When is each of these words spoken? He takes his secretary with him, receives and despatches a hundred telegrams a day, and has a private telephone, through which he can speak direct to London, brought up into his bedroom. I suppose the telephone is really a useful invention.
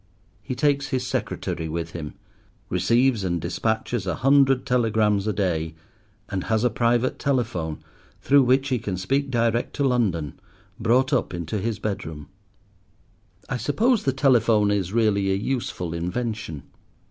He 0.41 0.55
takes 0.55 0.87
his 0.87 1.05
secretary 1.05 1.69
with 1.69 1.91
him, 1.91 2.15
receives 2.69 3.23
and 3.23 3.39
despatches 3.39 4.07
a 4.07 4.15
hundred 4.15 4.65
telegrams 4.65 5.27
a 5.27 5.31
day, 5.31 5.75
and 6.27 6.45
has 6.45 6.63
a 6.63 6.71
private 6.71 7.19
telephone, 7.19 7.77
through 8.19 8.41
which 8.41 8.69
he 8.69 8.79
can 8.79 8.97
speak 8.97 9.29
direct 9.29 9.75
to 9.75 9.83
London, 9.87 10.39
brought 10.79 11.13
up 11.13 11.35
into 11.35 11.59
his 11.59 11.77
bedroom. 11.77 12.29
I 13.47 13.57
suppose 13.57 14.01
the 14.01 14.11
telephone 14.11 14.71
is 14.71 14.91
really 14.91 15.31
a 15.31 15.35
useful 15.35 15.93
invention. 15.93 16.63